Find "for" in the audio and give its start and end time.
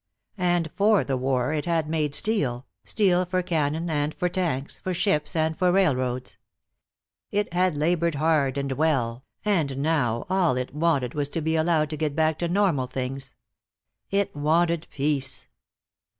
0.73-1.03, 3.23-3.43, 4.15-4.29, 4.79-4.95, 5.55-5.71